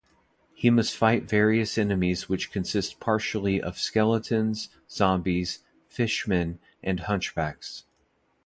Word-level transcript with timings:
He 0.55 0.71
must 0.71 0.97
fight 0.97 1.29
various 1.29 1.77
enemies 1.77 2.27
which 2.27 2.51
consist 2.51 2.99
partially 2.99 3.61
of 3.61 3.77
skeletons, 3.77 4.69
zombies, 4.89 5.59
fishmen, 5.89 6.57
and 6.81 7.01
hunchbacks. 7.01 7.83